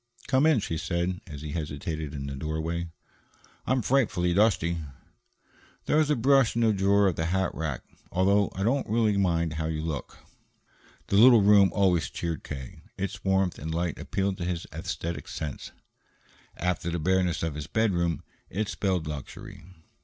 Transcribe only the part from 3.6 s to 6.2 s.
"I am frightfully dusty." "There's a